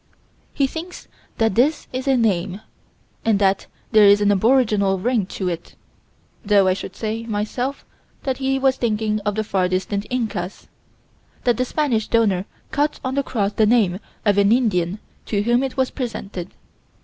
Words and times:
He 0.55 0.65
thinks 0.65 1.07
that 1.37 1.53
this 1.53 1.87
is 1.93 2.07
a 2.07 2.17
name, 2.17 2.61
and 3.23 3.37
that 3.37 3.67
there 3.91 4.05
is 4.07 4.19
an 4.19 4.31
aboriginal 4.31 4.97
ring 4.97 5.27
to 5.27 5.47
it, 5.47 5.75
though 6.43 6.67
I 6.67 6.73
should 6.73 6.95
say, 6.95 7.23
myself, 7.27 7.85
that 8.23 8.37
he 8.39 8.57
was 8.57 8.77
thinking 8.77 9.19
of 9.19 9.35
the 9.35 9.43
far 9.43 9.67
distant 9.67 10.07
Incas: 10.09 10.67
that 11.43 11.57
the 11.57 11.65
Spanish 11.65 12.07
donor 12.07 12.45
cut 12.71 12.99
on 13.05 13.13
the 13.13 13.21
cross 13.21 13.51
the 13.53 13.67
name 13.67 13.99
of 14.25 14.39
an 14.39 14.51
Indian 14.51 14.97
to 15.27 15.43
whom 15.43 15.61
it 15.61 15.77
was 15.77 15.91
presented. 15.91 16.49